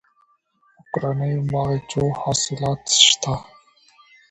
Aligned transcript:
د 0.77 0.79
کورنیو 0.93 1.41
باغچو 1.51 2.03
حاصلات 2.21 2.81
شته 3.05 3.33